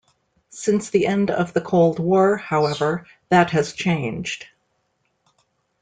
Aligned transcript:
Since 0.49 0.89
the 0.89 1.05
end 1.05 1.29
of 1.29 1.53
the 1.53 1.61
Cold 1.61 1.99
War, 1.99 2.35
however, 2.35 3.05
that 3.29 3.51
has 3.51 3.71
changed. 3.73 4.47